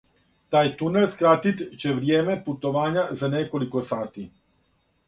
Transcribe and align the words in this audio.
Тај 0.55 0.69
тунел 0.79 1.05
скратит 1.15 1.61
ће 1.83 1.93
вријеме 1.99 2.39
путовања 2.49 3.05
за 3.23 3.31
неколико 3.37 3.89
сати. 3.93 4.29